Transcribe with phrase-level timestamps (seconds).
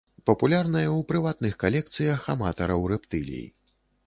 [0.27, 3.45] Папулярная ў прыватных калекцыях аматараў рэптылій.